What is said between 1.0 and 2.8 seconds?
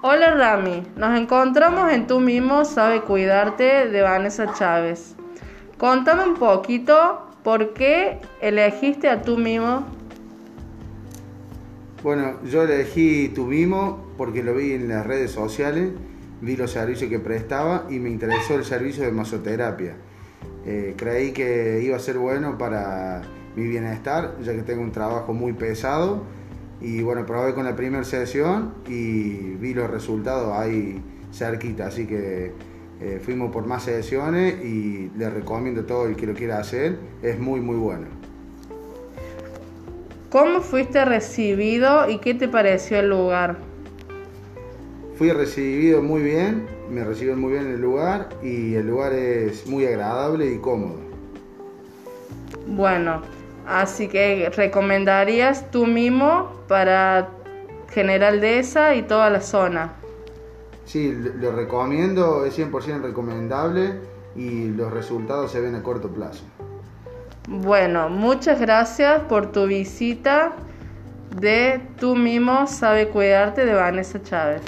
encontramos en Tú mismo